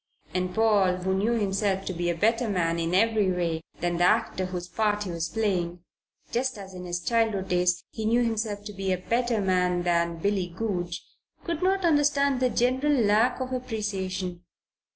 And 0.33 0.55
Paul, 0.55 0.95
who 0.95 1.13
knew 1.13 1.33
himself 1.33 1.85
to 1.85 1.93
be 1.93 2.09
a 2.09 2.15
better 2.17 2.49
man 2.49 2.79
in 2.79 2.95
every 2.95 3.31
way 3.31 3.61
than 3.81 3.97
the 3.97 4.03
actor 4.05 4.47
whose 4.47 4.67
part 4.67 5.03
he 5.03 5.11
was 5.11 5.29
playing, 5.29 5.83
just 6.31 6.57
as 6.57 6.73
in 6.73 6.85
his 6.85 6.99
childhood 7.05 7.49
days 7.49 7.83
he 7.91 8.05
knew 8.05 8.23
himself 8.23 8.63
to 8.63 8.73
be 8.73 8.91
a 8.91 8.97
better 8.97 9.39
man 9.39 9.83
than 9.83 10.17
Billy 10.17 10.47
Goodge, 10.47 11.05
could 11.43 11.61
not 11.61 11.85
understand 11.85 12.39
the 12.39 12.49
general 12.49 12.91
lack 12.93 13.39
of 13.39 13.53
appreciation. 13.53 14.43